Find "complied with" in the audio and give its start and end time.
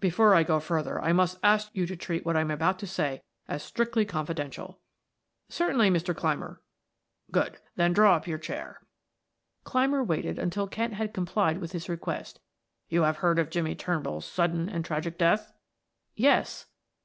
11.14-11.70